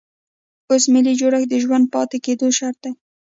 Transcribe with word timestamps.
اوس 0.69 0.83
ملي 0.93 1.13
جوړښت 1.19 1.47
د 1.49 1.55
ژوندي 1.63 1.91
پاتې 1.93 2.17
کېدو 2.25 2.47
شرط 2.57 2.77
دی. 2.83 2.91